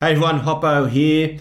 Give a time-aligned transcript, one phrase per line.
[0.00, 1.38] Hey everyone, Hoppo here.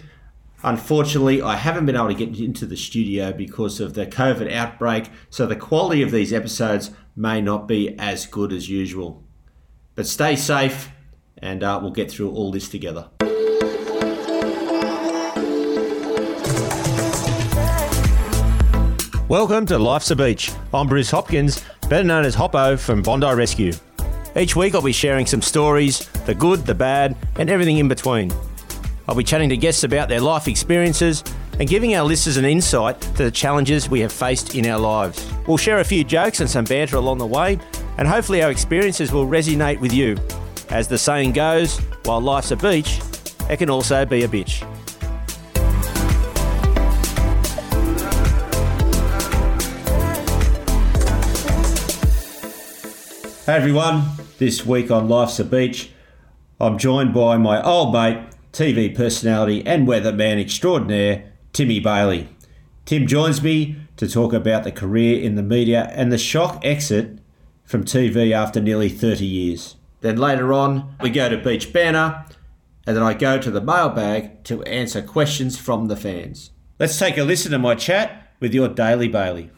[0.64, 5.12] Unfortunately, I haven't been able to get into the studio because of the COVID outbreak,
[5.30, 9.24] so the quality of these episodes may not be as good as usual.
[9.94, 10.90] But stay safe,
[11.38, 13.10] and uh, we'll get through all this together.
[19.30, 20.52] Welcome to Life's a Beach.
[20.74, 23.74] I'm Bruce Hopkins, better known as Hoppo from Bondi Rescue.
[24.36, 28.32] Each week I'll be sharing some stories, the good, the bad, and everything in between.
[29.10, 31.24] I'll be chatting to guests about their life experiences
[31.60, 35.32] and giving our listeners an insight to the challenges we have faced in our lives.
[35.48, 37.58] We'll share a few jokes and some banter along the way,
[37.98, 40.18] and hopefully our experiences will resonate with you.
[40.70, 43.00] As the saying goes, while life's a beach,
[43.50, 44.60] it can also be a bitch.
[53.46, 54.04] Hey everyone,
[54.38, 55.92] this week on Life's a Beach,
[56.60, 58.18] I'm joined by my old mate,
[58.58, 62.28] TV personality, and weatherman extraordinaire, Timmy Bailey.
[62.86, 67.20] Tim joins me to talk about the career in the media and the shock exit
[67.64, 69.76] from TV after nearly 30 years.
[70.02, 72.26] Then later on, we go to Beach Banner,
[72.88, 76.50] and then I go to the mailbag to answer questions from the fans.
[76.80, 79.52] Let's take a listen to my chat with your Daily Bailey.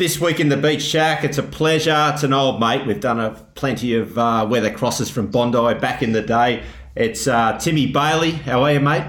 [0.00, 2.12] This week in the Beach Shack, it's a pleasure.
[2.14, 2.86] It's an old mate.
[2.86, 6.62] We've done a plenty of uh, weather crosses from Bondi back in the day.
[6.96, 8.30] It's uh, Timmy Bailey.
[8.30, 9.04] How are you, mate?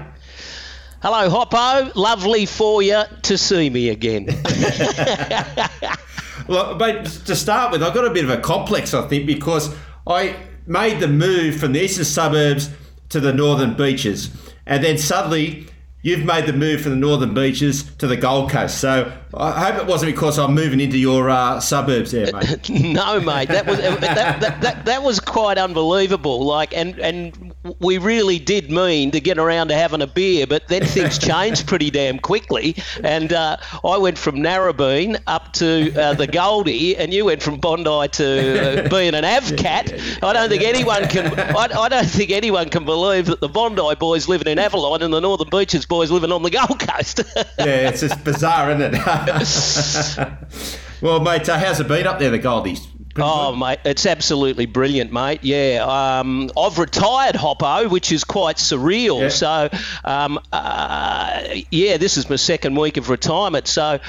[1.00, 1.96] Hello, Hoppo.
[1.96, 4.26] Lovely for you to see me again.
[6.46, 9.74] well, mate, to start with, I've got a bit of a complex, I think, because
[10.06, 12.68] I made the move from the eastern suburbs
[13.08, 14.28] to the northern beaches.
[14.66, 15.68] And then suddenly
[16.02, 18.78] you've made the move from the northern beaches to the Gold Coast.
[18.78, 22.68] So I hope it wasn't because I'm moving into your uh, suburbs there, mate.
[22.70, 23.48] no, mate.
[23.48, 26.44] That was that, that, that, that, was quite unbelievable.
[26.44, 30.68] Like, and and we really did mean to get around to having a beer, but
[30.68, 32.76] then things changed pretty damn quickly.
[33.02, 37.58] And uh, I went from Narrabeen up to uh, the Goldie, and you went from
[37.58, 40.22] Bondi to uh, being an Avcat.
[40.22, 41.38] I don't think anyone can.
[41.38, 45.12] I, I, don't think anyone can believe that the Bondi boys living in Avalon and
[45.12, 47.22] the Northern Beaches boys living on the Gold Coast.
[47.58, 49.00] yeah, it's just bizarre, isn't it?
[51.02, 52.86] well, mate, uh, how's it been up there, the Goldies?
[53.14, 53.58] Pretty oh, good.
[53.58, 55.40] mate, it's absolutely brilliant, mate.
[55.42, 59.22] Yeah, um, I've retired, Hoppo, which is quite surreal.
[59.22, 59.28] Yeah.
[59.28, 59.68] So,
[60.04, 63.68] um, uh, yeah, this is my second week of retirement.
[63.68, 64.00] So,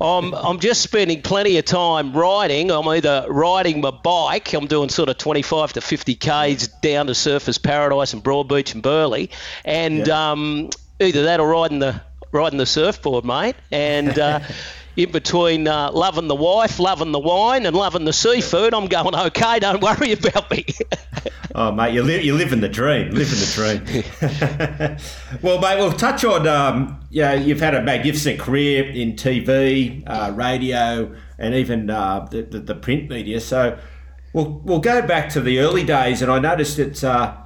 [0.00, 2.70] I'm, I'm just spending plenty of time riding.
[2.70, 7.12] I'm either riding my bike, I'm doing sort of 25 to 50 Ks down to
[7.12, 9.28] Surfers Paradise and Broadbeach and Burleigh,
[9.64, 10.30] and yeah.
[10.30, 10.70] um,
[11.00, 12.00] either that or riding the
[12.32, 13.56] riding the surfboard, mate.
[13.70, 14.40] And uh,
[14.96, 19.14] in between uh, loving the wife, loving the wine, and loving the seafood, I'm going
[19.14, 19.60] okay.
[19.60, 20.64] Don't worry about me.
[21.54, 23.10] oh, mate, you're, li- you're living the dream.
[23.10, 25.40] Living the dream.
[25.42, 26.46] well, mate, we'll touch on.
[26.48, 32.42] Um, yeah, you've had a magnificent career in TV, uh, radio, and even uh, the,
[32.42, 33.40] the, the print media.
[33.40, 33.78] So
[34.32, 37.36] we'll we'll go back to the early days, and I noticed that uh,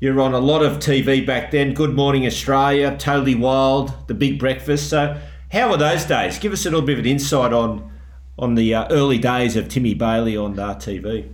[0.00, 1.74] you're on a lot of TV back then.
[1.74, 4.88] Good Morning Australia, Totally Wild, The Big Breakfast.
[4.90, 5.20] So
[5.50, 6.38] how were those days?
[6.38, 7.90] Give us a little bit of an insight on
[8.38, 11.28] on the uh, early days of Timmy Bailey on uh, TV.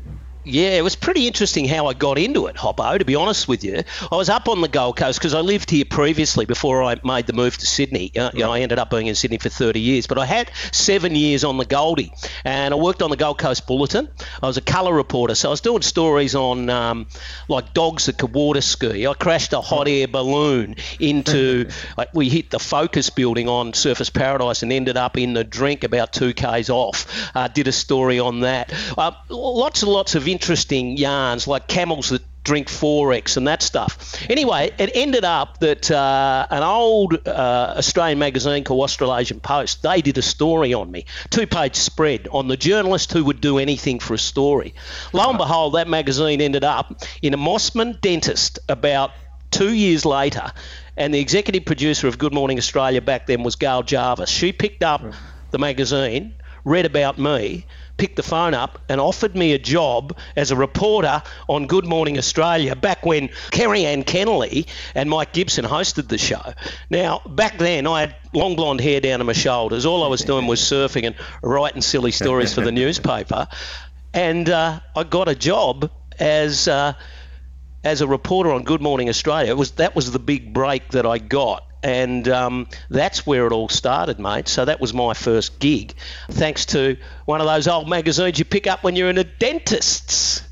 [0.44, 3.62] Yeah, it was pretty interesting how I got into it, Hoppo, to be honest with
[3.62, 3.82] you.
[4.10, 7.26] I was up on the Gold Coast because I lived here previously before I made
[7.26, 8.10] the move to Sydney.
[8.16, 10.50] Uh, you know, I ended up being in Sydney for 30 years, but I had
[10.72, 12.10] seven years on the Goldie
[12.42, 14.08] and I worked on the Gold Coast Bulletin.
[14.42, 17.06] I was a colour reporter, so I was doing stories on um,
[17.48, 19.06] like dogs that could water ski.
[19.06, 24.10] I crashed a hot air balloon into, like, we hit the Focus building on Surfers
[24.10, 27.30] Paradise and ended up in the drink about two Ks off.
[27.34, 28.72] Uh, did a story on that.
[28.96, 34.14] Uh, lots and lots of interesting yarns like camels that drink forex and that stuff.
[34.28, 40.02] Anyway, it ended up that uh, an old uh, Australian magazine called Australasian Post, they
[40.02, 44.12] did a story on me, two-page spread on the journalist who would do anything for
[44.12, 44.74] a story.
[45.14, 49.12] Lo and behold, that magazine ended up in a Mosman dentist about
[49.50, 50.52] two years later,
[50.98, 54.28] and the executive producer of Good Morning Australia back then was Gail Jarvis.
[54.28, 55.02] She picked up
[55.50, 57.64] the magazine, read about me,
[57.96, 62.18] picked the phone up and offered me a job as a reporter on Good Morning
[62.18, 66.54] Australia back when Kerri-Anne Kennerley and Mike Gibson hosted the show.
[66.90, 69.86] Now, back then, I had long blonde hair down to my shoulders.
[69.86, 73.48] All I was doing was surfing and writing silly stories for the newspaper.
[74.12, 76.68] And uh, I got a job as.
[76.68, 76.94] Uh,
[77.84, 81.04] as a reporter on Good Morning Australia, it was that was the big break that
[81.04, 84.48] I got and um, that's where it all started, mate.
[84.48, 85.94] So that was my first gig,
[86.30, 86.96] thanks to
[87.26, 90.42] one of those old magazines you pick up when you're in a dentist's.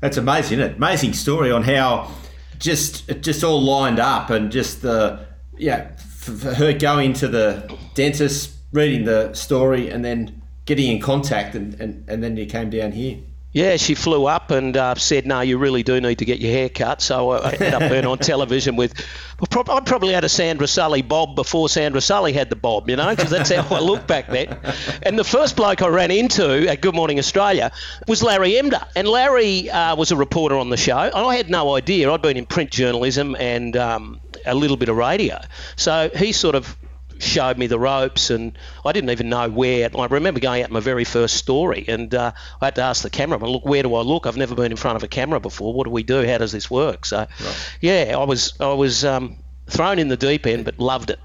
[0.00, 0.76] That's amazing, isn't it?
[0.76, 2.12] Amazing story on how
[2.58, 7.28] just it just all lined up and just the yeah for, for her going to
[7.28, 12.46] the dentist, reading the story, and then getting in contact, and, and, and then you
[12.46, 13.18] came down here.
[13.52, 16.52] Yeah, she flew up and uh, said, "No, you really do need to get your
[16.52, 18.94] hair cut." So I ended up being on television with.
[19.42, 23.10] I probably had a Sandra Sully bob before Sandra Sully had the bob, you know,
[23.10, 24.56] because that's how I looked back then.
[25.02, 27.72] And the first bloke I ran into at Good Morning Australia
[28.06, 31.50] was Larry Emdur, and Larry uh, was a reporter on the show, and I had
[31.50, 32.10] no idea.
[32.10, 35.40] I'd been in print journalism and um, a little bit of radio,
[35.76, 36.76] so he sort of
[37.18, 39.90] showed me the ropes, and I didn't even know where.
[39.96, 43.10] I remember going out my very first story, and uh, I had to ask the
[43.10, 44.26] cameraman, "Look, where do I look?
[44.26, 45.72] I've never been in front of a camera before.
[45.72, 46.26] What do we do?
[46.26, 47.76] How does this work?" So, right.
[47.80, 49.36] yeah, I was I was um,
[49.66, 51.18] thrown in the deep end, but loved it.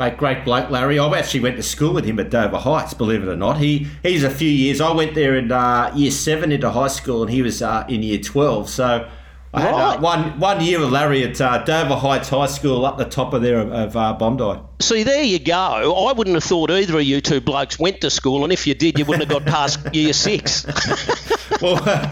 [0.00, 0.98] Mate, great bloke, Larry.
[0.98, 3.58] I actually went to school with him at Dover Heights, believe it or not.
[3.58, 4.80] He he's a few years.
[4.80, 8.02] I went there in uh, year seven into high school, and he was uh, in
[8.02, 8.68] year twelve.
[8.68, 9.08] So
[9.54, 12.96] I had uh, one one year with Larry at uh, Dover Heights High School up
[12.96, 14.58] the top of there of, of uh, Bondi.
[14.80, 16.06] See, there you go.
[16.06, 18.74] I wouldn't have thought either of you two blokes went to school, and if you
[18.74, 20.64] did, you wouldn't have got past year six.
[21.60, 22.10] well, uh,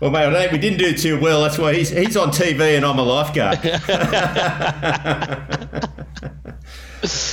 [0.00, 1.42] well, mate, we didn't do too well.
[1.42, 3.64] That's why he's he's on TV and I'm a lifeguard.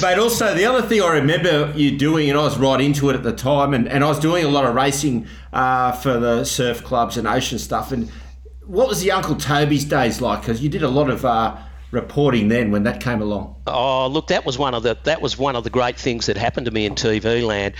[0.01, 3.15] Mate, also the other thing I remember you doing, and I was right into it
[3.15, 6.43] at the time, and, and I was doing a lot of racing uh, for the
[6.43, 8.11] surf clubs and ocean stuff, and
[8.67, 10.41] what was the Uncle Toby's days like?
[10.41, 11.57] Because you did a lot of uh,
[11.91, 13.55] reporting then when that came along.
[13.67, 16.37] Oh, look, that was one of the that was one of the great things that
[16.37, 17.75] happened to me in TV land.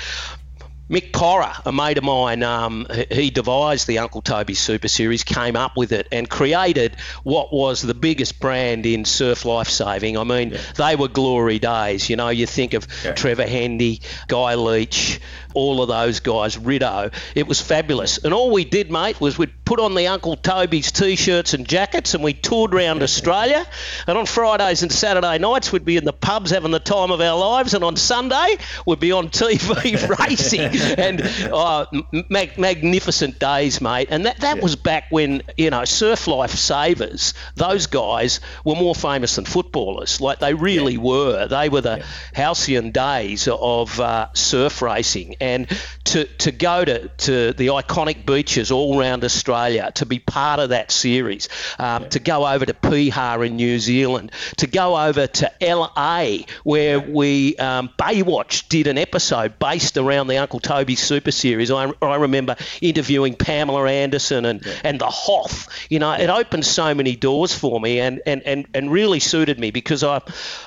[0.88, 5.56] Mick Cora, a mate of mine, um, he devised the Uncle Toby Super Series, came
[5.56, 10.16] up with it, and created what was the biggest brand in surf lifesaving.
[10.16, 10.60] I mean, yeah.
[10.78, 12.08] they were glory days.
[12.08, 13.14] You know, you think of yeah.
[13.14, 15.20] Trevor Handy, Guy Leach,
[15.56, 17.10] all of those guys, Rideau.
[17.34, 18.20] It was fabulous.
[18.20, 22.14] And all we did, mate, was we'd put on the Uncle Toby's t-shirts and jackets
[22.14, 23.66] and we toured around Australia.
[24.06, 27.22] And on Fridays and Saturday nights, we'd be in the pubs having the time of
[27.22, 27.74] our lives.
[27.74, 31.00] And on Sunday, we'd be on TV racing.
[31.00, 31.22] and
[31.52, 31.88] oh,
[32.30, 34.10] mag- magnificent days, mate.
[34.12, 34.64] And that, that yeah.
[34.64, 40.20] was back when, you know, surf life savers, those guys were more famous than footballers.
[40.20, 41.00] Like they really yeah.
[41.00, 41.48] were.
[41.48, 42.06] They were the yeah.
[42.34, 45.68] halcyon days of uh, surf racing and
[46.06, 50.70] to, to go to, to the iconic beaches all around Australia, to be part of
[50.70, 52.10] that series, um, yeah.
[52.10, 57.56] to go over to Piha in New Zealand, to go over to LA where we,
[57.58, 61.70] um, Baywatch did an episode based around the Uncle Toby Super Series.
[61.70, 64.74] I, I remember interviewing Pamela Anderson and, yeah.
[64.84, 65.68] and the Hoff.
[65.90, 69.60] You know, it opened so many doors for me and, and, and, and really suited
[69.60, 70.22] me because I,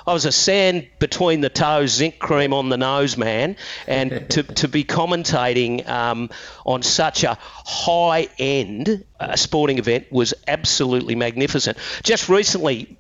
[0.06, 3.56] I was a sand between the toes, zinc cream on the nose man,
[3.88, 6.31] and to, to be commentating um,
[6.65, 11.79] on such a high end uh, sporting event was absolutely magnificent.
[12.03, 12.97] Just recently,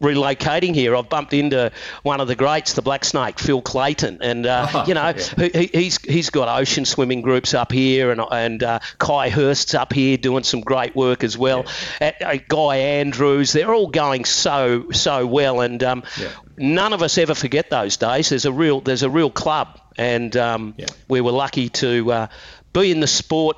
[0.00, 1.72] relocating here, I've bumped into
[2.02, 5.48] one of the greats, the Black Snake, Phil Clayton, and uh, oh, you know yeah.
[5.48, 9.92] he, he's he's got ocean swimming groups up here, and and uh, Ky Hurst's up
[9.92, 11.66] here doing some great work as well.
[12.00, 12.12] Yeah.
[12.20, 16.30] Uh, Guy Andrews, they're all going so so well, and um, yeah.
[16.56, 18.28] none of us ever forget those days.
[18.30, 20.74] There's a real there's a real club, and um,
[21.08, 22.26] we were lucky to uh,
[22.72, 23.56] be in the sport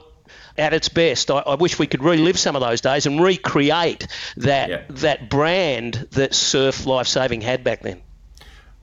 [0.57, 1.31] at its best.
[1.31, 4.07] I, I, wish we could relive some of those days and recreate
[4.37, 4.83] that yeah.
[4.91, 8.03] that brand that Surf Lifesaving had back then.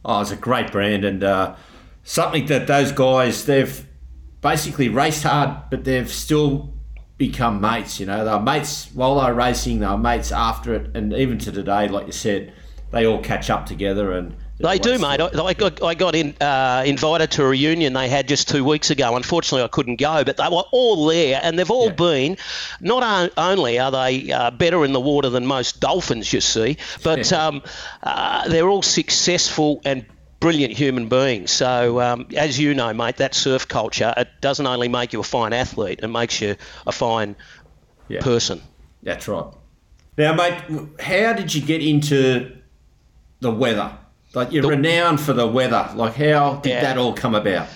[0.04, 1.56] Oh, it's a great brand and uh,
[2.04, 3.86] something that those guys they've
[4.42, 6.74] basically raced hard, but they've still
[7.18, 8.00] become mates.
[8.00, 11.88] You know, they're mates while they're racing, they're mates after it, and even to today,
[11.88, 12.54] like you said,
[12.92, 15.20] they all catch up together and they do, mate.
[15.20, 18.64] I, I, got, I got in, uh, invited to a reunion they had just two
[18.64, 19.16] weeks ago.
[19.16, 21.94] Unfortunately, I couldn't go, but they were all there, and they've all yeah.
[21.94, 22.38] been.
[22.80, 27.32] Not only are they uh, better in the water than most dolphins, you see, but
[27.34, 27.64] um,
[28.04, 30.06] uh, they're all successful and
[30.40, 31.52] brilliant human beings.
[31.52, 35.24] So, um, as you know, mate, that surf culture it doesn't only make you a
[35.24, 36.56] fine athlete; it makes you
[36.88, 37.36] a fine
[38.08, 38.22] yeah.
[38.22, 38.62] person.
[39.04, 39.54] That's right.
[40.18, 40.62] Now, mate,
[41.02, 42.56] how did you get into
[43.42, 43.98] the weather?
[44.36, 45.90] Like you're the, renowned for the weather.
[45.96, 46.82] Like how did yeah.
[46.82, 47.68] that all come about?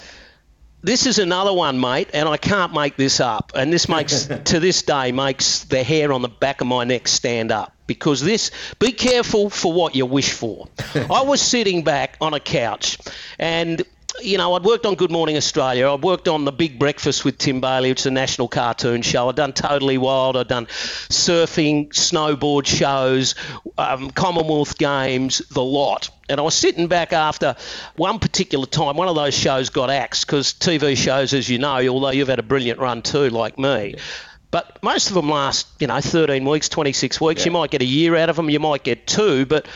[0.81, 3.51] This is another one, mate, and I can't make this up.
[3.53, 7.07] And this makes to this day makes the hair on the back of my neck
[7.07, 8.51] stand up because this.
[8.79, 10.67] Be careful for what you wish for.
[10.95, 12.97] I was sitting back on a couch,
[13.37, 13.83] and
[14.21, 15.91] you know, I'd worked on Good Morning Australia.
[15.91, 19.29] I'd worked on The Big Breakfast with Tim Bailey, which is a national cartoon show.
[19.29, 20.37] I'd done Totally Wild.
[20.37, 23.35] I'd done surfing, snowboard shows,
[23.77, 26.09] um, Commonwealth Games, the lot.
[26.29, 27.55] And I was sitting back after
[27.95, 31.87] one particular time, one of those shows got axed because TV shows, as you know,
[31.87, 33.95] although you've had a brilliant run too, like me,
[34.51, 37.45] But most of them last, you know, 13 weeks, 26 weeks.
[37.45, 39.67] You might get a year out of them, you might get two, but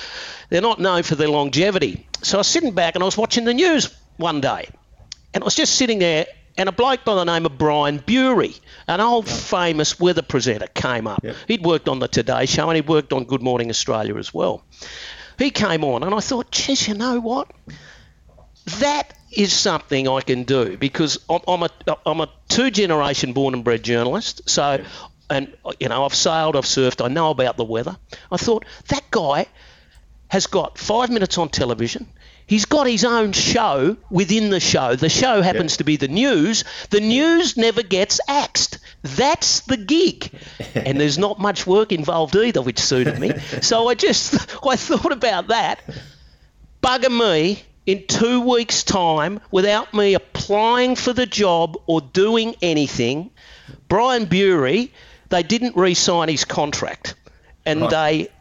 [0.49, 2.07] they're not known for their longevity.
[2.23, 4.67] So I was sitting back and I was watching the news one day,
[5.33, 6.25] and I was just sitting there,
[6.57, 8.55] and a bloke by the name of Brian Bury,
[8.87, 11.23] an old famous weather presenter, came up.
[11.23, 11.35] Yep.
[11.47, 14.63] He'd worked on the Today Show and he'd worked on Good Morning Australia as well.
[15.43, 17.51] He came on, and I thought, geez, you know what?
[18.79, 21.69] That is something I can do because I'm, I'm a
[22.05, 24.49] I'm a two generation born and bred journalist.
[24.49, 24.81] So,
[25.29, 27.97] and you know, I've sailed, I've surfed, I know about the weather.
[28.31, 29.47] I thought that guy
[30.29, 32.07] has got five minutes on television.
[32.45, 34.95] He's got his own show within the show.
[34.95, 36.63] The show happens to be the news.
[36.89, 38.79] The news never gets axed.
[39.01, 40.29] That's the gig.
[40.75, 43.37] and there's not much work involved either, which suited me.
[43.61, 44.33] so I just
[44.67, 45.81] I thought about that.
[46.81, 53.31] Bugger me in two weeks' time without me applying for the job or doing anything.
[53.87, 54.91] Brian Bury,
[55.29, 57.15] they didn't re sign his contract
[57.65, 57.89] and Right.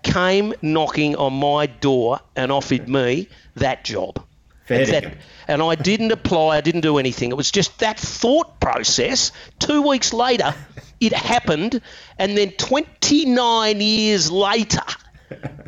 [0.03, 4.23] they came knocking on my door and offered me that job.
[4.65, 5.15] Fair And, that-
[5.49, 7.31] and I didn't apply, I didn't do anything.
[7.31, 9.33] It was just that thought process.
[9.59, 10.55] Two weeks later,
[11.01, 11.81] it happened,
[12.19, 14.83] and then 29 years later,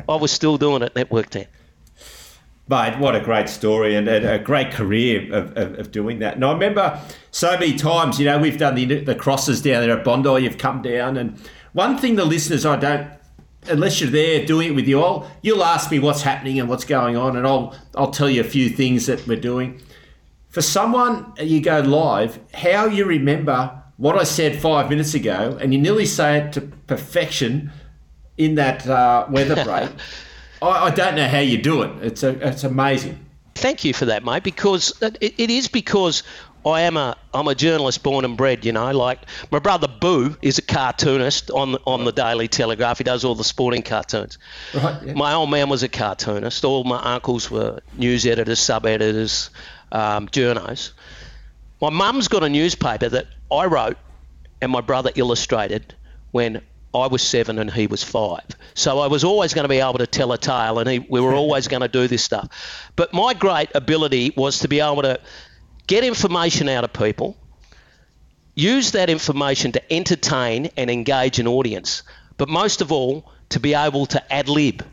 [0.07, 1.45] I was still doing it, and it worked out.
[2.67, 6.33] Mate, what a great story and a, a great career of, of, of doing that.
[6.35, 9.95] And I remember so many times, you know, we've done the, the crosses down there
[9.95, 11.15] at Bondi, you've come down.
[11.17, 11.37] And
[11.73, 13.07] one thing the listeners, I don't,
[13.67, 16.85] unless you're there doing it with you all, you'll ask me what's happening and what's
[16.85, 19.81] going on, and I'll, I'll tell you a few things that we're doing.
[20.49, 25.73] For someone, you go live, how you remember what I said five minutes ago, and
[25.73, 27.71] you nearly say it to perfection
[28.37, 29.89] in that uh, weather break.
[30.61, 31.91] I, I don't know how you do it.
[32.03, 33.25] It's a, it's amazing.
[33.55, 34.43] Thank you for that, mate.
[34.43, 36.23] Because it, it is because
[36.65, 38.65] I am a I'm a journalist born and bred.
[38.65, 39.19] You know, like
[39.51, 42.97] my brother Boo is a cartoonist on on the Daily Telegraph.
[42.97, 44.39] He does all the sporting cartoons.
[44.73, 45.13] Right, yeah.
[45.13, 46.65] My old man was a cartoonist.
[46.65, 49.51] All my uncles were news editors, sub editors,
[49.91, 50.93] um, journos.
[51.81, 53.97] My mum's got a newspaper that I wrote
[54.61, 55.93] and my brother illustrated
[56.31, 56.61] when
[56.95, 58.45] I was seven and he was five.
[58.73, 61.19] So I was always going to be able to tell a tale and he, we
[61.19, 62.49] were always going to do this stuff.
[62.95, 65.19] But my great ability was to be able to
[65.87, 67.37] get information out of people,
[68.55, 72.03] use that information to entertain and engage an audience,
[72.37, 74.83] but most of all, to be able to ad lib.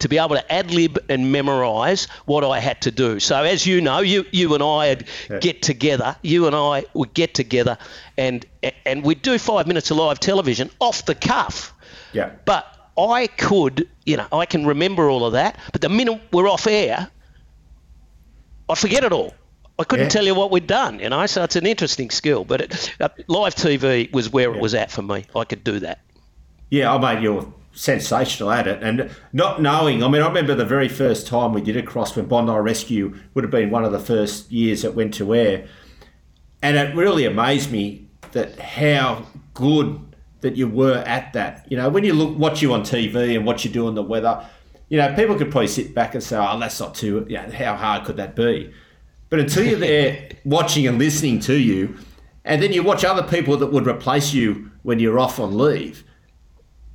[0.00, 3.20] To be able to ad lib and memorize what I had to do.
[3.20, 4.88] So, as you know, you, you and I
[5.28, 7.76] would get together, you and I would get together
[8.16, 8.46] and,
[8.86, 11.74] and we'd do five minutes of live television off the cuff.
[12.14, 12.30] Yeah.
[12.46, 12.66] But
[12.96, 15.58] I could, you know, I can remember all of that.
[15.70, 17.10] But the minute we're off air,
[18.70, 19.34] I forget it all.
[19.80, 20.10] I couldn't Yeah.
[20.10, 21.24] tell you what we'd done, you know.
[21.26, 22.44] So it's an interesting skill.
[22.44, 25.24] But it, uh, live TV was where it was at for me.
[25.34, 25.98] I could do that.
[26.70, 28.82] Yeah, I made you're sensational at it.
[28.82, 32.14] And not knowing, I mean, I remember the very first time we did a cross
[32.14, 35.64] when Bondi Rescue would have been one of the first years it went to air.
[36.62, 39.98] And it really amazed me that how good
[40.42, 41.66] that you were at that.
[41.70, 44.02] You know, when you look, watch you on TV and what you do in the
[44.02, 44.44] weather,
[44.90, 47.50] you know, people could probably sit back and say, oh, that's not too, you know,
[47.50, 48.72] how hard could that be?
[49.30, 51.96] But until you're there watching and listening to you,
[52.44, 56.04] and then you watch other people that would replace you when you're off on leave,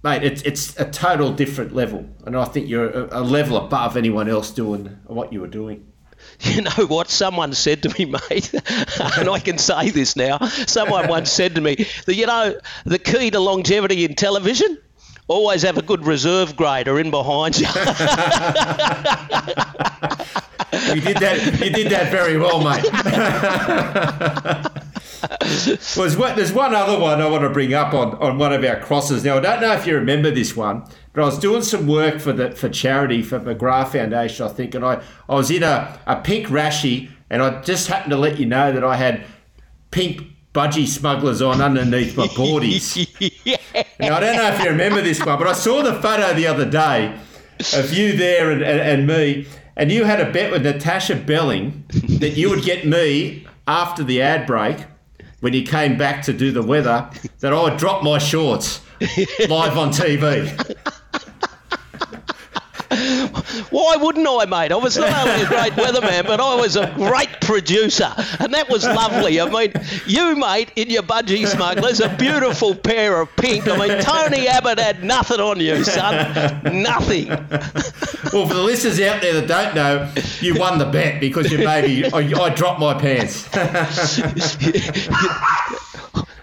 [0.03, 3.97] mate, it's it's a total different level, and I think you're a, a level above
[3.97, 5.87] anyone else doing what you were doing.
[6.41, 7.09] You know what?
[7.09, 10.39] Someone said to me, mate, and I can say this now.
[10.65, 11.75] Someone once said to me
[12.05, 14.77] that, you know, the key to longevity in television,
[15.27, 17.67] always have a good reserve grader in behind you.
[20.93, 21.59] You did that.
[21.63, 22.83] You did that very well, mate.
[25.95, 28.53] well, there's, one, there's one other one I want to bring up on, on one
[28.53, 29.23] of our crosses.
[29.23, 32.19] Now, I don't know if you remember this one, but I was doing some work
[32.19, 35.99] for the for charity for McGrath Foundation, I think, and I, I was in a,
[36.05, 39.23] a pink rashi, and I just happened to let you know that I had
[39.91, 40.23] pink
[40.53, 43.07] budgie smugglers on underneath my boardies.
[43.97, 46.47] Now, I don't know if you remember this one, but I saw the photo the
[46.47, 47.17] other day
[47.73, 49.47] of you there and, and, and me,
[49.77, 51.84] and you had a bet with Natasha Belling
[52.20, 54.77] that you would get me after the ad break
[55.41, 58.82] when you came back to do the weather that I would drop my shorts
[59.50, 60.75] live on TV.
[63.69, 64.71] Why wouldn't I, mate?
[64.71, 68.69] I was not only a great weatherman, but I was a great producer, and that
[68.69, 69.39] was lovely.
[69.39, 69.74] I mean,
[70.05, 73.67] you, mate, in your budgie smugglers, a beautiful pair of pink.
[73.67, 76.62] I mean, Tony Abbott had nothing on you, son.
[76.81, 77.27] Nothing.
[77.27, 81.59] Well, for the listeners out there that don't know, you won the bet because you
[81.59, 83.47] maybe I, I dropped my pants.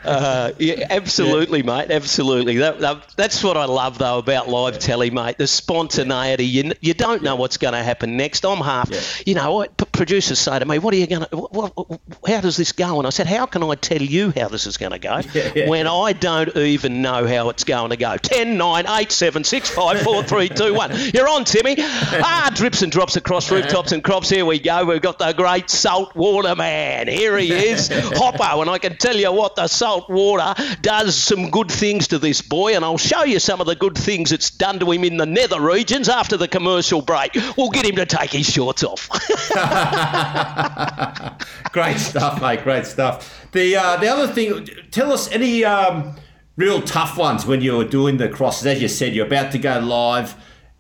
[0.04, 1.78] Uh, yeah, absolutely, yeah.
[1.78, 1.90] mate.
[1.90, 2.58] Absolutely.
[2.58, 5.38] That, that, that's what I love though about live telly, mate.
[5.38, 6.46] The spontaneity.
[6.46, 8.44] You, you don't know what's going to happen next.
[8.44, 8.90] I'm half.
[8.90, 9.00] Yeah.
[9.26, 12.00] You know, what producers say to me, "What are you going to?
[12.26, 14.76] How does this go?" And I said, "How can I tell you how this is
[14.76, 15.20] going to go
[15.68, 19.70] when I don't even know how it's going to go?" Ten, nine, eight, seven, six,
[19.70, 20.90] five, four, three, two, one.
[21.14, 21.76] You're on, Timmy.
[21.78, 24.28] Ah, drips and drops across rooftops and crops.
[24.28, 24.84] Here we go.
[24.84, 27.08] We've got the great saltwater man.
[27.08, 31.50] Here he is, Hoppo, and I can tell you what the salt water does some
[31.50, 34.50] good things to this boy, and I'll show you some of the good things it's
[34.50, 37.36] done to him in the nether regions after the commercial break.
[37.56, 39.08] We'll get him to take his shorts off.
[41.72, 42.64] great stuff, mate.
[42.64, 43.48] Great stuff.
[43.52, 46.16] The uh, the other thing, tell us any um,
[46.56, 48.66] real tough ones when you were doing the crosses.
[48.66, 50.34] As you said, you're about to go live.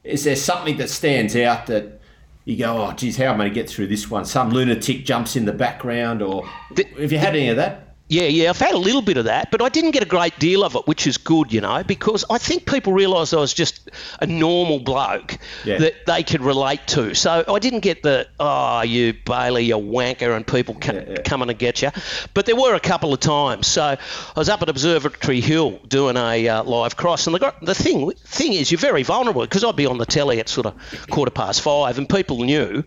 [0.04, 2.00] Is there something that stands out that
[2.44, 4.24] you go, oh, geez, how am I going to get through this one?
[4.24, 7.91] Some lunatic jumps in the background, or the, have you had any of that?
[8.12, 10.38] Yeah, yeah, I've had a little bit of that, but I didn't get a great
[10.38, 13.54] deal of it, which is good, you know, because I think people realised I was
[13.54, 13.90] just
[14.20, 15.78] a normal bloke yeah.
[15.78, 17.14] that they could relate to.
[17.14, 21.22] So I didn't get the, oh, you Bailey, you wanker, and people ca- yeah, yeah.
[21.22, 21.88] coming to get you.
[22.34, 23.66] But there were a couple of times.
[23.66, 23.98] So I
[24.36, 28.52] was up at Observatory Hill doing a uh, live cross, and the, the thing, thing
[28.52, 30.74] is, you're very vulnerable because I'd be on the telly at sort of
[31.08, 32.84] quarter past five, and people knew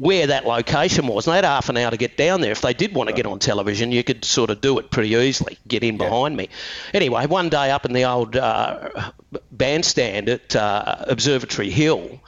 [0.00, 1.26] where that location was.
[1.26, 2.52] And they had half an hour to get down there.
[2.52, 5.10] If they did want to get on television, you could sort of do it pretty
[5.10, 6.08] easily, get in yeah.
[6.08, 6.48] behind me.
[6.94, 9.12] Anyway, one day up in the old uh,
[9.52, 12.18] bandstand at uh, Observatory Hill,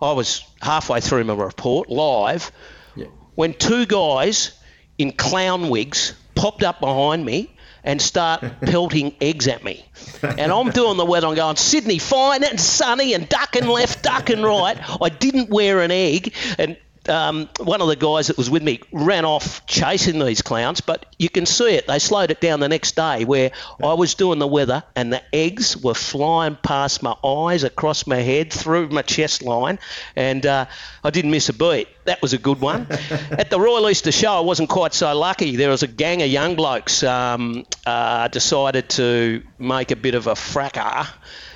[0.00, 2.52] I was halfway through my report live
[2.94, 3.06] yeah.
[3.34, 4.56] when two guys
[4.96, 9.84] in clown wigs popped up behind me and start pelting eggs at me.
[10.22, 11.26] And I'm doing the weather.
[11.26, 14.78] I'm going, Sydney, fine and sunny and ducking left, ducking right.
[15.02, 16.32] I didn't wear an egg.
[16.58, 16.76] And
[17.08, 21.06] um, one of the guys that was with me ran off chasing these clowns, but
[21.18, 21.86] you can see it.
[21.86, 23.50] They slowed it down the next day where
[23.82, 28.16] I was doing the weather and the eggs were flying past my eyes, across my
[28.16, 29.78] head, through my chest line,
[30.16, 30.66] and uh,
[31.02, 31.88] I didn't miss a beat.
[32.04, 32.86] That was a good one.
[33.30, 35.56] At the Royal Easter Show, I wasn't quite so lucky.
[35.56, 40.26] There was a gang of young blokes um, uh, decided to make a bit of
[40.26, 41.08] a fracas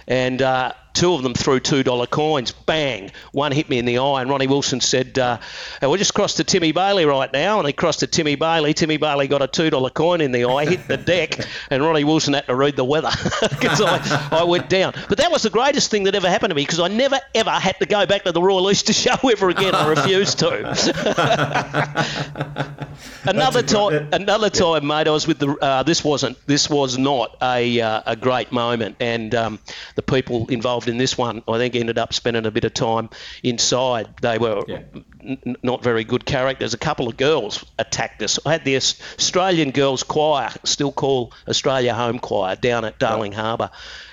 [0.06, 2.52] and uh, two of them threw two dollar coins.
[2.52, 3.10] Bang!
[3.32, 5.38] One hit me in the eye, and Ronnie Wilson said, uh,
[5.82, 8.74] "We just crossed to Timmy Bailey right now." And he crossed to Timmy Bailey.
[8.74, 11.38] Timmy Bailey got a two dollar coin in the eye, hit the deck,
[11.70, 14.94] and Ronnie Wilson had to read the weather because I, I went down.
[15.08, 17.50] But that was the greatest thing that ever happened to me because I never ever
[17.50, 19.74] had to go back to the Royal Easter Show ever again.
[19.74, 20.52] I refused to.
[23.24, 25.08] another time, another time, mate.
[25.08, 25.56] I was with the.
[25.56, 26.38] Uh, this wasn't.
[26.46, 29.58] This was not a uh, a great moment, and um,
[29.94, 33.10] the people involved in this one, I think, ended up spending a bit of time
[33.42, 34.08] inside.
[34.20, 34.82] They were yeah.
[35.20, 36.74] n- not very good characters.
[36.74, 38.38] A couple of girls attacked us.
[38.44, 43.70] I had the Australian Girls Choir, still called Australia Home Choir, down at Darling Harbour.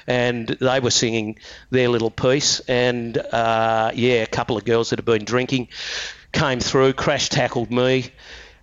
[0.07, 1.37] And they were singing
[1.69, 2.59] their little piece.
[2.61, 5.69] And uh, yeah, a couple of girls that had been drinking
[6.31, 8.11] came through, crash tackled me,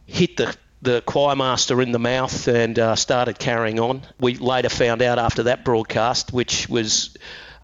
[0.06, 4.02] hit the the choir master in the mouth and uh, started carrying on.
[4.20, 7.16] We later found out after that broadcast, which was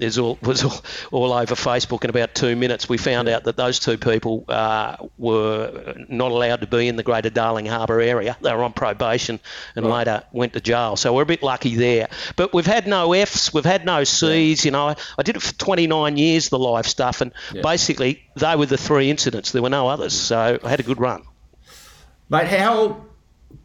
[0.02, 2.88] is all, was all, all, over Facebook in about two minutes.
[2.88, 7.02] We found out that those two people uh, were not allowed to be in the
[7.02, 8.36] Greater Darling Harbour area.
[8.40, 9.40] They were on probation
[9.76, 10.06] and right.
[10.06, 10.96] later went to jail.
[10.96, 12.08] So we're a bit lucky there.
[12.36, 14.64] But we've had no Fs, we've had no Cs.
[14.64, 14.68] Yeah.
[14.68, 17.62] You know, I, I, did it for 29 years, the live stuff, and yeah.
[17.62, 19.52] basically they were the three incidents.
[19.52, 20.12] There were no others.
[20.12, 21.22] So I had a good run.
[22.28, 23.04] Mate, how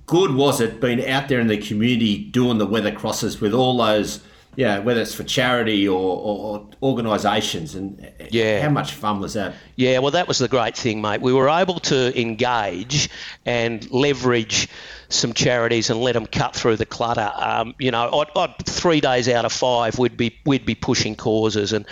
[0.08, 3.78] good was it being out there in the community doing the weather crosses with all
[3.78, 4.21] those,
[4.58, 9.54] yeah, whether it's for charity or, or organisations, and yeah, how much fun was that?
[9.76, 11.22] Yeah, well, that was the great thing, mate.
[11.22, 13.08] We were able to engage
[13.46, 14.67] and leverage
[15.10, 17.32] some charities and let them cut through the clutter.
[17.36, 21.15] Um, you know, I'd, I'd, three days out of five, we'd be we'd be pushing
[21.15, 21.86] causes, and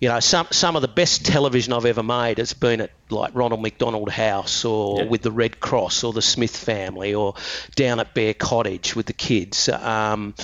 [0.00, 3.34] you know, some some of the best television I've ever made has been at like
[3.34, 5.08] Ronald McDonald House or yeah.
[5.10, 7.34] with the Red Cross or the Smith family or
[7.74, 9.68] down at Bear Cottage with the kids.
[9.68, 10.34] Um,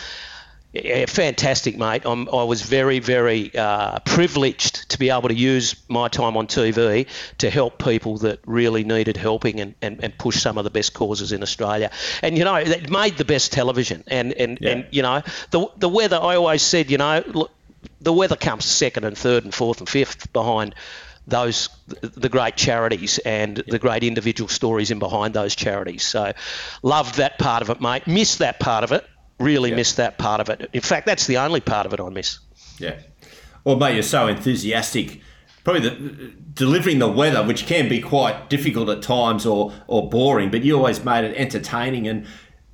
[0.74, 2.02] yeah, fantastic, mate.
[2.04, 6.48] I'm, i was very, very uh, privileged to be able to use my time on
[6.48, 7.06] TV
[7.38, 10.92] to help people that really needed helping and, and, and push some of the best
[10.92, 11.92] causes in Australia.
[12.22, 14.02] And, you know, it made the best television.
[14.08, 14.70] And, and, yeah.
[14.70, 17.52] and you know, the, the weather, I always said, you know, look,
[18.00, 20.74] the weather comes second and third and fourth and fifth behind
[21.26, 21.68] those
[22.00, 26.04] the great charities and the great individual stories in behind those charities.
[26.04, 26.32] So
[26.82, 28.06] loved that part of it, mate.
[28.06, 29.06] Missed that part of it.
[29.44, 29.76] Really yeah.
[29.76, 30.70] missed that part of it.
[30.72, 32.38] In fact, that's the only part of it I miss.
[32.78, 32.96] Yeah.
[33.64, 35.20] Well, mate, you're so enthusiastic.
[35.64, 40.50] Probably the, delivering the weather, which can be quite difficult at times or, or boring,
[40.50, 42.08] but you always made it entertaining.
[42.08, 42.26] And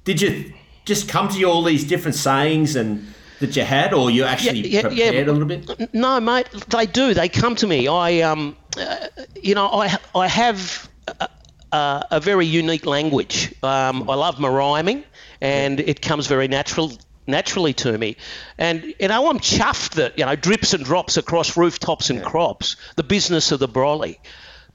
[0.05, 0.53] did you
[0.85, 3.07] just come to you all these different sayings and
[3.41, 5.23] that you had, or you actually yeah, yeah, prepared yeah.
[5.23, 5.95] a little bit?
[5.95, 7.15] No, mate, they do.
[7.15, 7.89] They come to me.
[7.89, 9.07] I, um, uh,
[9.41, 10.89] you know, I I have.
[11.21, 11.29] A,
[11.73, 13.55] a, a very unique language.
[13.63, 15.05] Um, I love my rhyming,
[15.41, 16.93] and it comes very natural
[17.27, 18.17] naturally to me.
[18.59, 22.77] And you know, I'm chuffed that you know drips and drops across rooftops and crops.
[22.97, 24.19] The business of the brolly,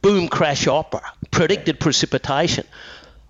[0.01, 2.65] boom crash opera, predicted precipitation.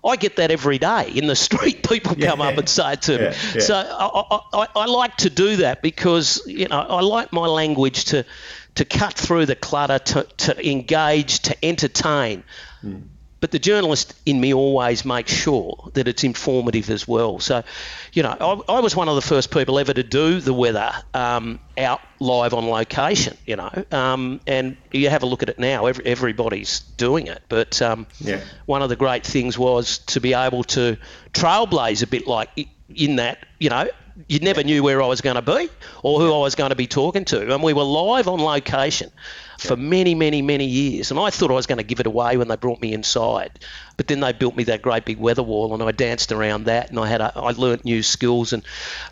[0.04, 1.88] I get that every day in the street.
[1.88, 3.60] People come yeah, up and say it to me.
[3.60, 8.06] So I, I, I, like to do that because you know I like my language
[8.06, 8.24] to
[8.76, 12.44] to cut through the clutter, to, to engage, to entertain.
[12.84, 13.04] Mm.
[13.38, 17.38] But the journalist in me always makes sure that it's informative as well.
[17.38, 17.62] So,
[18.14, 18.34] you know,
[18.68, 22.00] I, I was one of the first people ever to do the weather um, out
[22.18, 26.06] live on location, you know, um, and you have a look at it now, every,
[26.06, 27.42] everybody's doing it.
[27.50, 28.40] But um, yeah.
[28.64, 30.96] one of the great things was to be able to
[31.34, 32.48] trailblaze a bit like
[32.88, 33.86] in that, you know,
[34.28, 35.68] you never knew where I was going to be
[36.02, 37.52] or who I was going to be talking to.
[37.52, 39.10] And we were live on location
[39.58, 41.10] for many, many, many years.
[41.10, 43.58] And I thought I was going to give it away when they brought me inside.
[43.96, 46.90] But then they built me that great big weather wall and I danced around that
[46.90, 48.62] and I had a, I learnt new skills and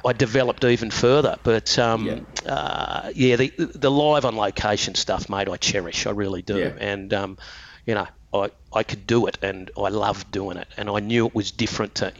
[0.04, 1.36] I developed even further.
[1.42, 6.06] But um, yeah, uh, yeah the, the live on location stuff, mate, I cherish.
[6.06, 6.58] I really do.
[6.58, 6.72] Yeah.
[6.78, 7.38] And, um,
[7.86, 10.68] you know, I, I could do it and I loved doing it.
[10.76, 12.12] And I knew it was different to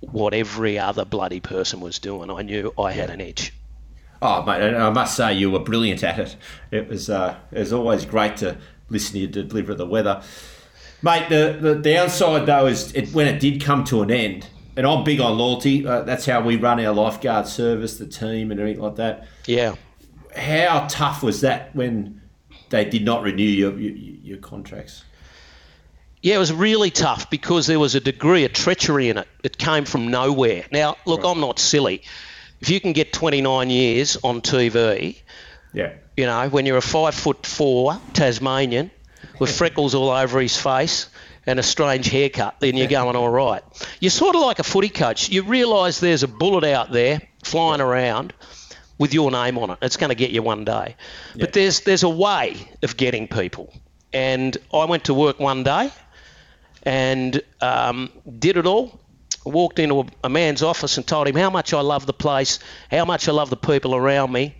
[0.00, 2.30] what every other bloody person was doing.
[2.30, 3.52] I knew I had an edge.
[4.22, 6.36] Oh, mate, I must say you were brilliant at it.
[6.70, 8.56] It was uh, it was always great to
[8.88, 10.22] listen to you deliver the weather.
[11.02, 14.86] Mate, the, the downside though is it, when it did come to an end, and
[14.86, 15.84] I'm big on loyalty.
[15.84, 19.26] Uh, that's how we run our lifeguard service, the team, and everything like that.
[19.46, 19.74] Yeah.
[20.36, 22.22] How tough was that when
[22.70, 25.04] they did not renew your, your, your contracts?
[26.22, 29.26] Yeah, it was really tough because there was a degree of treachery in it.
[29.42, 30.64] It came from nowhere.
[30.70, 31.30] Now, look, right.
[31.30, 32.02] I'm not silly.
[32.62, 35.20] If you can get 29 years on TV,
[35.74, 38.90] yeah, you know, when you're a five foot four Tasmanian
[39.38, 41.08] with freckles all over his face
[41.44, 43.62] and a strange haircut, then you're going all right.
[44.00, 45.28] You're sort of like a footy coach.
[45.28, 48.32] You realise there's a bullet out there flying around
[48.98, 49.78] with your name on it.
[49.82, 50.94] It's going to get you one day.
[51.34, 51.46] Yeah.
[51.46, 53.72] But there's there's a way of getting people.
[54.12, 55.90] And I went to work one day
[56.84, 59.00] and um, did it all.
[59.44, 62.58] Walked into a, a, man's office and told him how much I love the place,
[62.90, 64.54] how much I love the people around me,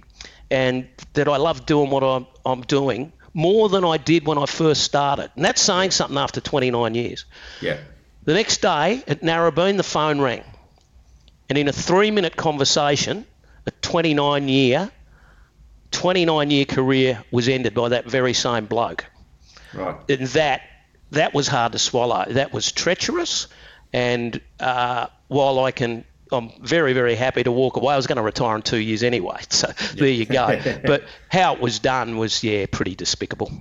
[0.51, 4.47] and that I love doing what I'm, I'm doing more than I did when I
[4.47, 5.31] first started.
[5.37, 7.25] And that's saying something after 29 years.
[7.61, 7.79] Yeah.
[8.25, 10.45] The next day at Narrabeen, the phone rang.
[11.49, 13.27] And in a three minute conversation,
[13.67, 14.91] a 29 year,
[15.91, 19.05] 29 year career was ended by that very same bloke.
[19.75, 19.97] Right.
[20.09, 20.63] And that
[21.13, 22.25] that was hard to swallow.
[22.27, 23.49] That was treacherous,
[23.93, 26.05] and uh, while I can.
[26.31, 27.93] I'm very, very happy to walk away.
[27.93, 30.59] I was going to retire in two years anyway, so there you go.
[30.87, 33.53] but how it was done was, yeah, pretty despicable.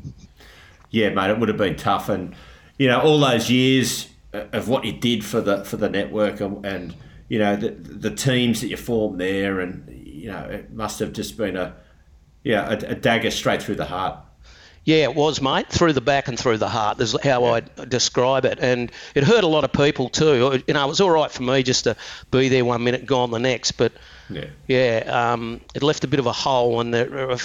[0.90, 2.34] Yeah, mate, it would have been tough, and
[2.78, 6.66] you know, all those years of what you did for the for the network, and,
[6.66, 6.96] and
[7.28, 11.14] you know, the the teams that you formed there, and you know, it must have
[11.14, 11.76] just been a
[12.44, 14.18] yeah a, a dagger straight through the heart.
[14.84, 15.70] Yeah, it was, mate.
[15.70, 17.00] Through the back and through the heart.
[17.00, 17.62] Is how yeah.
[17.78, 20.62] I describe it, and it hurt a lot of people too.
[20.68, 21.96] You know, it was all right for me just to
[22.32, 23.92] be there one minute, gone the next, but
[24.30, 27.38] yeah, yeah um, it left a bit of a hole, and there,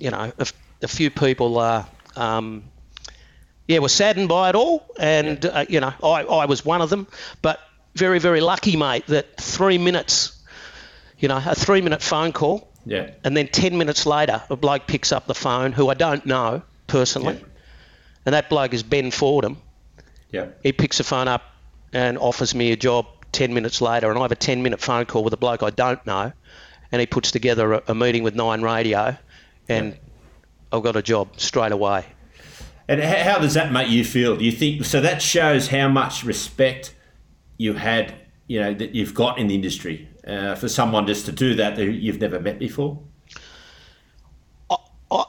[0.00, 0.46] you know, a,
[0.82, 1.84] a few people, uh,
[2.16, 2.64] um,
[3.68, 5.50] yeah, were saddened by it all, and yeah.
[5.50, 7.06] uh, you know, I, I was one of them,
[7.42, 7.60] but
[7.94, 10.42] very, very lucky, mate, that three minutes,
[11.18, 12.68] you know, a three-minute phone call.
[12.84, 13.12] Yeah.
[13.22, 16.62] And then 10 minutes later, a bloke picks up the phone who I don't know
[16.86, 17.42] personally.
[18.24, 19.58] And that bloke is Ben Fordham.
[20.30, 20.48] Yeah.
[20.62, 21.42] He picks the phone up
[21.92, 25.06] and offers me a job 10 minutes later, and I have a 10 minute phone
[25.06, 26.32] call with a bloke I don't know,
[26.90, 29.16] and he puts together a, a meeting with Nine Radio,
[29.68, 29.96] and.
[30.72, 32.06] I've got a job straight away.
[32.88, 34.36] And how does that make you feel?
[34.36, 35.00] Do you think so?
[35.00, 36.94] That shows how much respect
[37.58, 38.14] you had,
[38.48, 41.76] you know, that you've got in the industry uh, for someone just to do that
[41.76, 43.00] that you've never met before.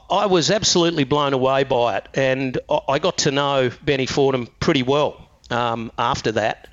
[0.09, 4.83] I, was absolutely blown away by it, and I got to know Benny Fordham pretty
[4.83, 6.67] well um, after that,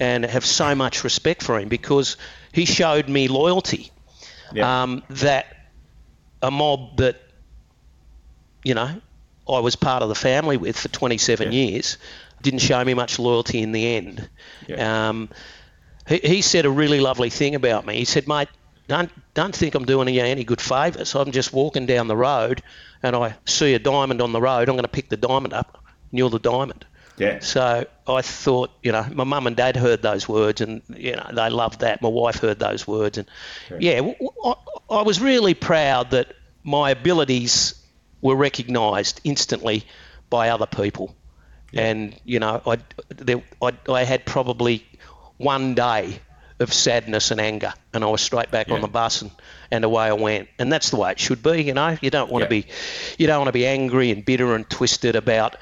[0.00, 2.16] and have so much respect for him because
[2.52, 3.90] he showed me loyalty.
[4.52, 4.82] Yeah.
[4.82, 5.46] Um, that
[6.40, 7.20] a mob that
[8.64, 9.00] you know
[9.48, 11.60] I was part of the family with for 27 yeah.
[11.60, 11.98] years
[12.42, 14.28] didn't show me much loyalty in the end.
[14.66, 15.08] Yeah.
[15.08, 15.28] Um,
[16.08, 17.96] he, he said a really lovely thing about me.
[17.96, 18.48] He said, "Mate,
[18.88, 21.14] don't don't think I'm doing you any good favours.
[21.14, 22.62] I'm just walking down the road
[23.02, 24.68] and I see a diamond on the road.
[24.68, 26.84] I'm going to pick the diamond up, and you're the diamond.
[27.18, 27.40] Yeah.
[27.40, 31.30] So I thought, you know, my mum and dad heard those words, and you know,
[31.32, 32.00] they loved that.
[32.00, 33.28] My wife heard those words, and
[33.78, 34.00] yeah,
[34.90, 37.74] I was really proud that my abilities
[38.20, 39.84] were recognised instantly
[40.30, 41.14] by other people.
[41.74, 44.86] And you know, I, there, I I had probably
[45.36, 46.20] one day
[46.60, 49.30] of sadness and anger, and I was straight back on the bus and,
[49.70, 50.48] and away I went.
[50.58, 51.96] And that's the way it should be, you know.
[52.00, 52.62] You don't want to Yeah.
[52.62, 52.68] be,
[53.18, 55.56] you don't want to be angry and bitter and twisted about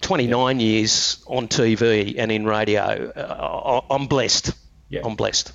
[0.00, 3.12] 29 years on TV and in radio.
[3.14, 4.52] Uh, I- I'm blessed.
[4.88, 5.02] Yeah.
[5.04, 5.52] I'm blessed.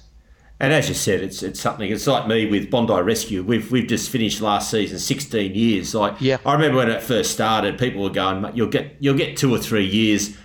[0.60, 1.92] And as you said, it's it's something.
[1.92, 3.44] It's like me with Bondi Rescue.
[3.44, 5.94] We've we've just finished last season, sixteen years.
[5.94, 6.38] Like Yeah.
[6.48, 9.60] I remember when it first started, people were going, "You'll get you'll get two or
[9.60, 10.36] three years."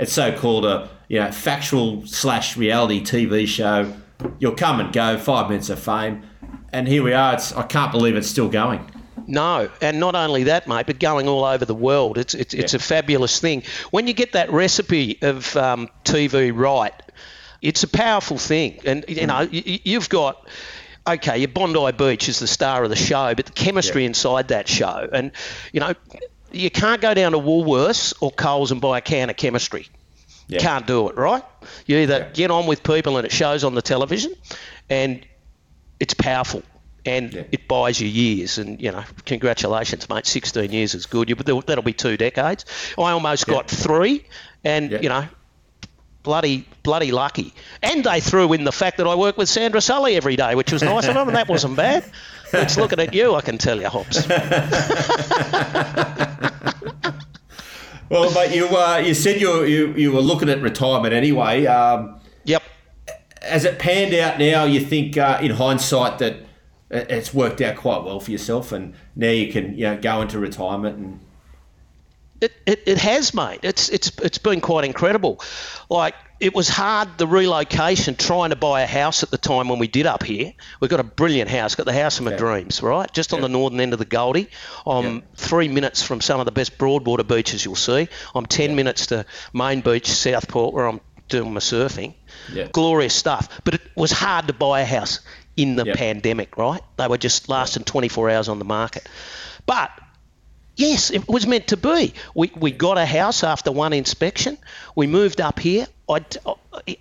[0.00, 3.92] It's so called a you know factual slash reality TV show.
[4.38, 6.22] You'll come and go, five minutes of fame,
[6.72, 7.34] and here we are.
[7.34, 8.90] It's I can't believe it's still going.
[9.26, 12.18] No, and not only that, mate, but going all over the world.
[12.18, 12.78] It's it's, it's Yeah.
[12.78, 13.62] a fabulous thing.
[13.90, 16.94] When you get that recipe of um, TV right,
[17.62, 18.80] it's a powerful thing.
[18.84, 19.80] And you know, Mm.
[19.84, 20.48] you've got.
[21.08, 24.08] Okay, your Bondi Beach is the star of the show, but the chemistry Yeah.
[24.08, 25.32] inside that show, and
[25.72, 25.94] you know,
[26.52, 29.86] you can't go down to Woolworths or Coles and buy a can of chemistry.
[30.48, 30.58] Yeah.
[30.60, 31.44] Can't do it, right?
[31.86, 32.28] You either Yeah.
[32.32, 34.34] get on with people and it shows on the television,
[34.88, 35.24] and
[36.00, 36.62] it's powerful
[37.06, 37.42] and Yeah.
[37.52, 38.58] it buys you years.
[38.58, 40.26] And you know, congratulations, mate.
[40.26, 41.28] 16 years is good.
[41.28, 42.64] You, but that'll- be two decades.
[42.98, 44.24] I almost got three,
[44.64, 45.26] and you know,
[46.22, 47.54] bloody bloody lucky.
[47.82, 50.72] And they threw in the fact that I work with Sandra Sully every day, which
[50.72, 52.04] was nice of them, and that wasn't bad.
[52.52, 54.26] It's looking at you, I can tell you, Hops.
[58.08, 61.66] Well, but you uh, you said you, you you were looking at retirement anyway.
[61.66, 62.62] Um, Yep.
[63.42, 64.64] has it panned out now?
[64.64, 66.38] You think uh, in hindsight that
[66.90, 70.40] it's worked out quite well for yourself, and now you can you know go into
[70.40, 71.20] retirement and
[72.40, 73.60] It, it, it has, mate.
[73.62, 75.40] It's it's it's been quite incredible.
[75.90, 79.78] Like it was hard the relocation, trying to buy a house at the time when
[79.78, 80.54] we did up here.
[80.80, 82.38] We've got a brilliant house, got the house of my Yeah.
[82.38, 84.48] dreams, right, just on the northern end of the Goldie.
[84.86, 85.20] I'm Yeah.
[85.36, 88.08] three minutes from some of the best broadwater beaches you'll see.
[88.34, 92.14] I'm ten minutes to Main Beach, Southport, where I'm doing my surfing.
[92.50, 92.68] Yeah.
[92.72, 93.60] Glorious stuff.
[93.64, 95.20] But it was hard to buy a house
[95.58, 95.94] in the Yeah.
[95.94, 96.80] pandemic, right?
[96.96, 99.06] They were just lasting 24 hours on the market.
[99.66, 99.90] But
[100.80, 102.14] Yes, it was meant to be.
[102.34, 104.56] We, we got a house after one inspection.
[104.96, 106.24] We moved up here I,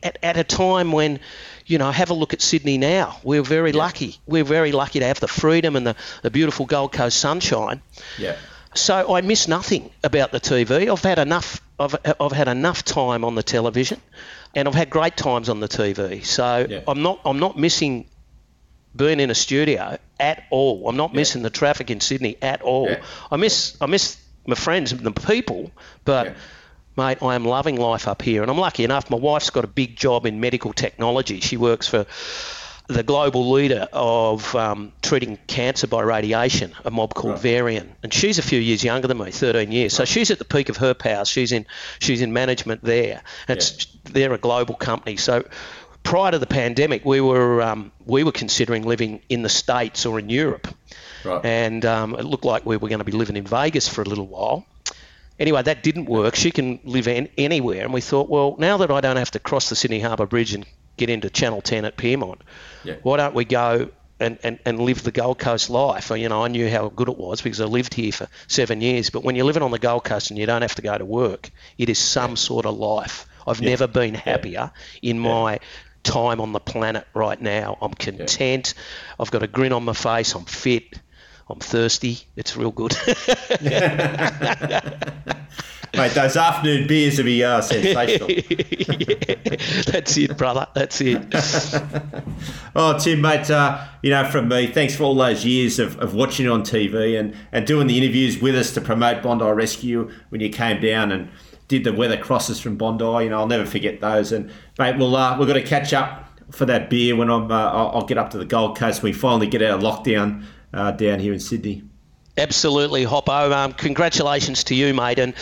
[0.04, 1.20] at, at a time when,
[1.66, 3.18] you know, have a look at Sydney now.
[3.24, 4.18] We're very lucky.
[4.28, 7.82] We're very lucky to have the freedom and the, the beautiful Gold Coast sunshine.
[8.18, 8.36] yeah,
[8.76, 10.92] So I miss nothing about the TV.
[10.92, 11.62] I've had enough.
[11.80, 14.02] I've, I've had enough time on the television,
[14.54, 16.26] and I've had great times on the TV.
[16.26, 16.82] So Yeah.
[16.86, 17.22] I'm not.
[17.24, 18.08] I'm not missing
[18.96, 20.88] being in a studio at all.
[20.90, 22.90] I'm not missing the traffic in Sydney at all.
[22.90, 23.04] Yeah.
[23.32, 23.78] I miss.
[23.82, 25.72] I miss my friends and the people,
[26.06, 26.28] but.
[26.28, 26.34] Yeah.
[26.98, 29.10] Mate, I am loving life up here, and I'm lucky enough.
[29.10, 31.40] My wife's got a big job in medical technology.
[31.40, 32.06] She works for
[32.90, 37.42] the global leader of um, treating cancer by radiation, a mob called Right.
[37.42, 39.94] Varian, and she's a few years younger than me, 13 years.
[39.94, 41.30] So she's at the peak of her powers.
[41.30, 41.68] She's in
[42.00, 43.22] she's in management there.
[43.48, 45.18] It's they're a global company.
[45.18, 45.46] So
[46.04, 50.20] prior to the pandemic, we were um, we were considering living in the states or
[50.20, 50.68] in Europe,
[51.24, 51.44] right.
[51.46, 54.06] and um, it looked like we were going to be living in Vegas for a
[54.06, 54.66] little while.
[55.40, 56.36] Anyway, that didn't work.
[56.36, 59.40] She can live in, anywhere, and we thought, well, now that I don't have to
[59.40, 60.66] cross the Sydney Harbour Bridge and
[60.98, 62.42] get into Channel 10 at Pyrmont,
[62.84, 62.96] Yeah.
[63.04, 66.10] why don't we go and, and, and live the Gold Coast life?
[66.10, 69.12] You know, I knew how good it was because I lived here for seven years.
[69.12, 71.06] But when you're living on the Gold Coast and you don't have to go to
[71.06, 73.26] work, it is some sort of life.
[73.48, 75.62] I've never been happier in my
[76.04, 77.78] time on the planet right now.
[77.82, 78.74] I'm content.
[79.20, 80.34] I've got a grin on my face.
[80.36, 81.00] I'm fit.
[81.50, 82.20] I'm thirsty.
[82.36, 82.96] It's real good.
[85.96, 88.30] Mate, those afternoon beers would be uh, sensational.
[89.00, 89.36] Yeah,
[89.86, 90.68] that's it, brother.
[90.74, 91.22] That's it.
[92.76, 96.14] Oh, Tim, mate, uh, you know, from me, thanks for all those years of, of
[96.14, 100.42] watching on TV and, and doing the interviews with us to promote Bondi Rescue when
[100.42, 101.30] you came down and
[101.70, 103.06] did the weather crosses from Bondi.
[103.24, 104.34] You know, I'll never forget those.
[104.34, 107.72] And, mate, we'll, uh, we've got to catch up for that beer when I'm, uh,
[107.72, 110.92] I'll, I'll get up to the Gold Coast we finally get out of lockdown uh,
[110.92, 111.84] down here in Sydney.
[112.38, 113.52] Absolutely, Hoppo.
[113.52, 115.20] Um, congratulations to you, mate.
[115.20, 115.36] And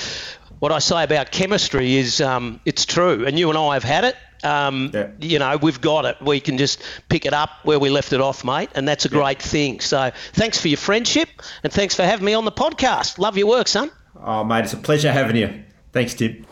[0.60, 4.04] what I say about chemistry is um, it's true, and you and I have had
[4.04, 4.16] it.
[4.44, 5.10] Um, Yeah.
[5.20, 6.18] You know, we've got it.
[6.22, 9.10] We can just pick it up where we left it off, mate, and that's a
[9.10, 9.80] great thing.
[9.80, 11.30] So thanks for your friendship,
[11.64, 13.18] and thanks for having me on the podcast.
[13.18, 13.92] Love your work, son.
[14.20, 15.64] Oh, mate, it's a pleasure having you.
[15.92, 16.46] Thanks, Tim.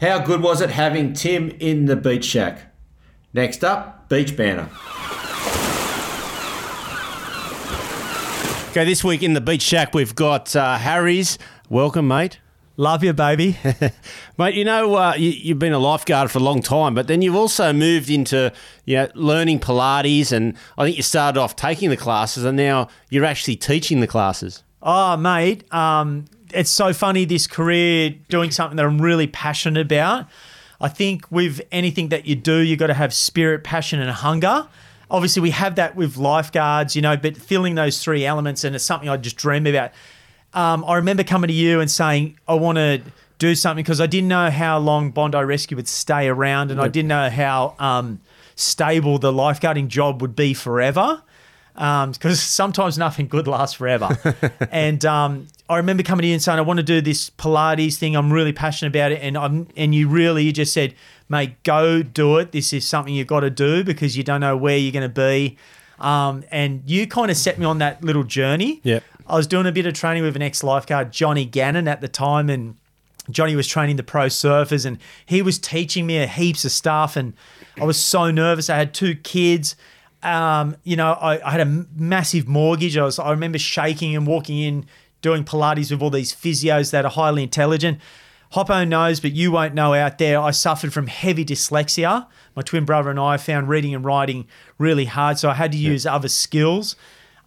[0.00, 2.72] How good was it having Tim in the Beach Shack?
[3.34, 4.70] Next up, Beach Banner.
[8.70, 11.38] Okay, this week in the Beach Shack, we've got uh, Harries.
[11.68, 12.38] Welcome, mate.
[12.80, 13.58] Love you, baby.
[14.38, 17.20] Mate, you know, uh, you, have been a lifeguard for a long time, but then
[17.20, 18.50] you've also moved into
[18.86, 22.88] you know, learning Pilates, and I think you started off taking the classes, and now
[23.10, 24.62] you're actually teaching the classes.
[24.82, 30.26] Oh, mate, um, it's so funny this career doing something that I'm really passionate about.
[30.80, 34.66] I think with anything that you do, you've got to have spirit, passion, and hunger.
[35.10, 38.84] Obviously, we have that with lifeguards, you know, but filling those three elements, and it's
[38.84, 39.90] something I just dream about.
[40.52, 43.02] Um, I remember coming to you and saying, I want to
[43.38, 46.86] do something because I didn't know how long Bondi Rescue would stay around, and yep.
[46.86, 48.20] I didn't know how um,
[48.56, 51.22] stable the lifeguarding job would be forever
[51.74, 54.18] because um, sometimes nothing good lasts forever.
[54.70, 57.96] and um, I remember coming to you and saying, I want to do this Pilates
[57.96, 58.16] thing.
[58.16, 59.20] I'm really passionate about it.
[59.22, 60.94] And I'm and you really you just said,
[61.28, 62.52] mate, go do it.
[62.52, 65.08] This is something you've got to do because you don't know where you're going to
[65.08, 65.56] be.
[65.98, 68.80] Um, and you kind of set me on that little journey.
[68.82, 69.00] Yeah.
[69.30, 72.08] I was doing a bit of training with an ex lifeguard, Johnny Gannon, at the
[72.08, 72.76] time, and
[73.30, 77.16] Johnny was training the pro surfers, and he was teaching me a heaps of stuff.
[77.16, 77.34] And
[77.80, 78.68] I was so nervous.
[78.68, 79.76] I had two kids
[80.22, 82.96] um, you know, I, I, had a massive mortgage.
[82.96, 84.86] I was, I remember shaking and walking in,
[85.22, 87.98] doing Pilates with all these physios that are highly intelligent.
[88.52, 90.40] Hoppo knows, but you won't know out there.
[90.40, 92.26] I suffered from heavy dyslexia.
[92.54, 95.78] My twin brother and I found reading and writing really hard, so I had to
[95.78, 96.14] use yeah.
[96.14, 96.96] other skills.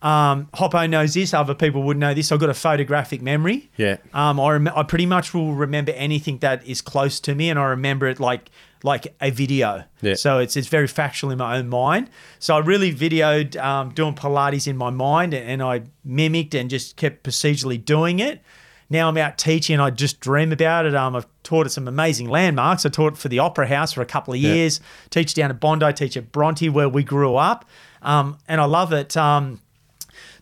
[0.03, 1.33] Um, Hoppo knows this.
[1.33, 2.31] Other people would know this.
[2.31, 3.71] I've got a photographic memory.
[3.77, 3.97] Yeah.
[4.13, 7.57] Um, I, rem- I pretty much will remember anything that is close to me, and
[7.57, 8.51] I remember it like
[8.83, 9.85] like a video.
[10.01, 10.15] Yeah.
[10.15, 12.09] So it's it's very factual in my own mind.
[12.39, 16.69] So I really videoed um, doing Pilates in my mind, and, and I mimicked and
[16.69, 18.41] just kept procedurally doing it.
[18.89, 20.93] Now I'm out teaching, and I just dream about it.
[20.93, 22.85] Um, I've taught at some amazing landmarks.
[22.85, 24.81] I taught for the Opera House for a couple of years.
[24.81, 25.07] Yeah.
[25.11, 27.63] Teach down at Bondi, teach at Bronte, where we grew up,
[28.01, 29.15] um, and I love it.
[29.15, 29.61] Um,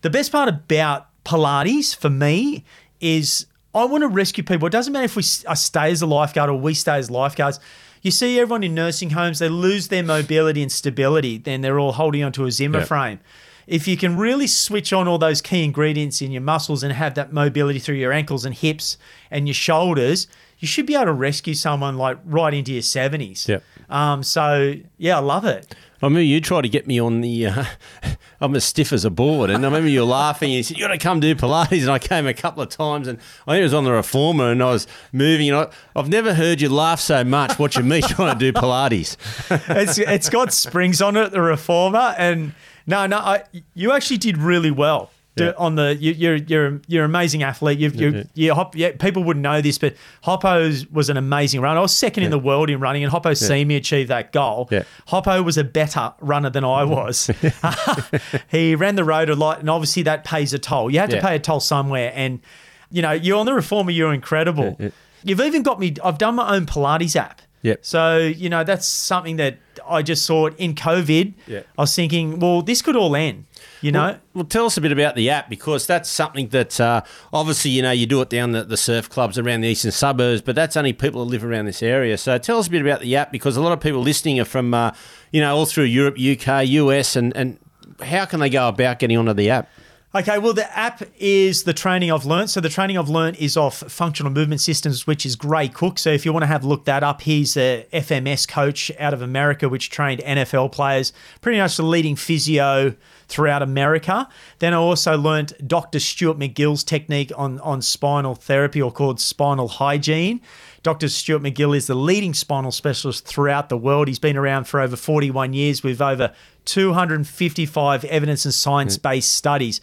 [0.01, 2.63] the best part about Pilates for me
[2.99, 4.67] is I want to rescue people.
[4.67, 7.09] It doesn't matter if we I uh, stay as a lifeguard or we stay as
[7.09, 7.59] lifeguards.
[8.01, 11.37] You see everyone in nursing homes, they lose their mobility and stability.
[11.37, 12.87] Then they're all holding onto a Zimmer yep.
[12.87, 13.19] frame.
[13.67, 17.13] If you can really switch on all those key ingredients in your muscles and have
[17.13, 18.97] that mobility through your ankles and hips
[19.29, 23.47] and your shoulders, you should be able to rescue someone like right into your 70s.
[23.47, 23.63] Yep.
[23.91, 25.75] Um, so, yeah, I love it.
[26.01, 27.45] I remember you tried to get me on the.
[27.47, 27.65] Uh,
[28.41, 30.49] I'm as stiff as a board, and I remember you were laughing.
[30.49, 32.69] And you said you got to come do Pilates, and I came a couple of
[32.69, 35.49] times, and I think it was on the reformer, and I was moving.
[35.49, 39.15] And I, I've never heard you laugh so much watching me trying to do Pilates.
[39.77, 42.53] it's it's got springs on it, the reformer, and
[42.87, 43.43] no, no, I,
[43.75, 45.53] you actually did really well yeah.
[45.57, 47.79] on the you, you're you're you're an amazing athlete.
[47.79, 48.23] You've, you yeah.
[48.33, 51.79] you hop, yeah, people wouldn't know this, but Hoppo was an amazing runner.
[51.79, 52.25] I was second yeah.
[52.27, 53.35] in the world in running, and Hoppo yeah.
[53.35, 54.67] seen me achieve that goal.
[54.71, 54.83] Yeah.
[55.07, 57.29] Hoppo was a better runner than I was.
[58.49, 60.91] he ran the road a lot, and obviously that pays a toll.
[60.91, 62.41] You have to pay a toll somewhere, and
[62.89, 63.91] you know you're on the reformer.
[63.91, 64.77] You're incredible.
[65.23, 65.95] You've even got me.
[66.03, 67.41] I've done my own Pilates app.
[67.63, 67.85] Yep.
[67.85, 71.33] So, you know, that's something that I just saw it in COVID.
[71.47, 71.61] Yeah.
[71.77, 73.45] I was thinking, well, this could all end.
[73.81, 76.79] You know, well, well, tell us a bit about the app because that's something that
[76.79, 77.01] uh,
[77.33, 80.41] obviously you know you do it down the, the surf clubs around the eastern suburbs,
[80.41, 82.17] but that's only people that live around this area.
[82.17, 84.45] So tell us a bit about the app because a lot of people listening are
[84.45, 84.91] from uh,
[85.31, 87.57] you know all through Europe, UK, US, and and
[88.03, 89.69] how can they go about getting onto the app?
[90.13, 92.49] Okay, well, the app is the training I've learned.
[92.49, 95.97] So the training I've learned is off Functional Movement Systems, which is Gray Cook.
[95.99, 99.21] So if you want to have look that up, he's a FMS coach out of
[99.21, 102.93] America, which trained NFL players, pretty much the leading physio
[103.31, 104.27] throughout America.
[104.59, 105.99] Then I also learned Dr.
[105.99, 110.41] Stuart McGill's technique on, on spinal therapy or called spinal hygiene.
[110.83, 111.07] Dr.
[111.09, 114.07] Stuart McGill is the leading spinal specialist throughout the world.
[114.07, 116.33] He's been around for over 41 years with over
[116.65, 119.79] 255 evidence and science based studies.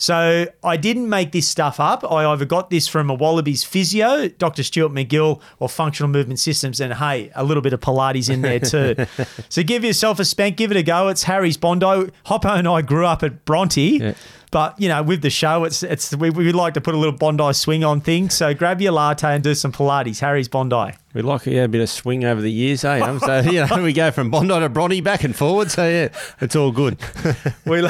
[0.00, 2.10] So I didn't make this stuff up.
[2.10, 4.62] I either got this from a Wallabies physio, Dr.
[4.62, 8.60] Stuart McGill, or Functional Movement Systems, and hey, a little bit of Pilates in there
[8.60, 8.96] too.
[9.50, 11.08] so give yourself a spank, give it a go.
[11.08, 12.10] It's Harries Bondi.
[12.24, 13.98] Hoppo and I grew up at Bronte.
[13.98, 14.14] Yeah.
[14.50, 17.16] But you know, with the show, it's it's we, we like to put a little
[17.16, 18.34] Bondi swing on things.
[18.34, 20.20] So grab your latte and do some Pilates.
[20.20, 20.96] Harries Bondi.
[21.12, 23.18] We like yeah, a bit of swing over the years, eh?
[23.18, 25.70] so you know, we go from Bondi to Bronte back and forward.
[25.70, 26.08] So yeah,
[26.40, 26.98] it's all good.
[27.66, 27.84] we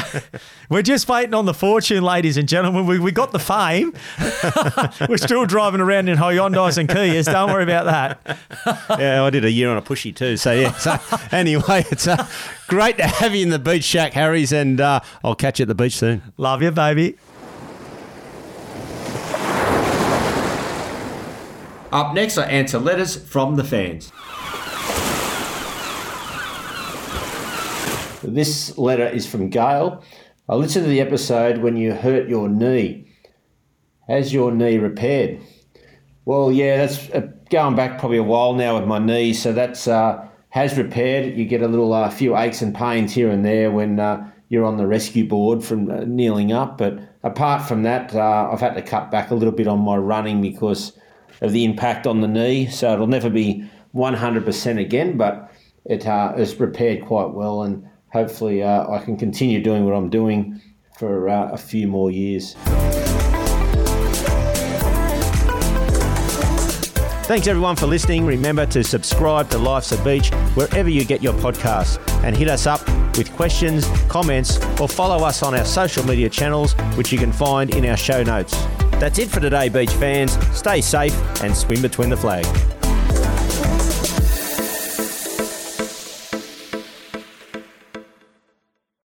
[0.70, 2.86] we're just waiting on the fortune, ladies and gentlemen.
[2.86, 3.92] We, we got the fame.
[5.08, 7.30] we're still driving around in Hyundai's and Kias.
[7.30, 7.84] Don't worry about
[8.24, 8.38] that.
[8.98, 10.38] yeah, I did a year on a pushy too.
[10.38, 10.72] So yeah.
[10.72, 10.96] So
[11.30, 12.26] anyway, it's uh,
[12.70, 15.68] great to have you in the beach shack, Harries, and uh, I'll catch you at
[15.68, 16.22] the beach soon.
[16.36, 17.16] Love you, baby.
[21.92, 24.12] Up next, I answer letters from the fans.
[28.22, 30.04] This letter is from Gail.
[30.48, 33.12] I listened to the episode when you hurt your knee.
[34.06, 35.40] Has your knee repaired?
[36.24, 39.88] Well, yeah, that's uh, going back probably a while now with my knee, so that's
[39.88, 41.36] uh, has repaired.
[41.36, 44.64] You get a little uh, few aches and pains here and there when uh, you're
[44.64, 48.74] on the rescue board from uh, kneeling up, but apart from that, uh, I've had
[48.74, 50.92] to cut back a little bit on my running because
[51.40, 52.66] of the impact on the knee.
[52.68, 55.52] So it'll never be 100% again, but
[55.84, 60.10] it uh, is repaired quite well, and hopefully uh, I can continue doing what I'm
[60.10, 60.60] doing
[60.98, 62.56] for uh, a few more years.
[67.30, 68.26] Thanks everyone for listening.
[68.26, 72.66] Remember to subscribe to Life's a Beach wherever you get your podcasts and hit us
[72.66, 72.84] up
[73.16, 77.72] with questions, comments, or follow us on our social media channels, which you can find
[77.72, 78.60] in our show notes.
[78.98, 80.32] That's it for today, beach fans.
[80.52, 82.48] Stay safe and swim between the flags.